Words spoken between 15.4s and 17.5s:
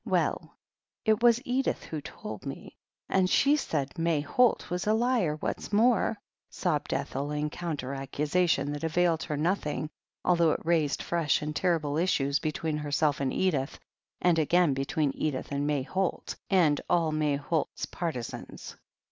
and May Holt, and all May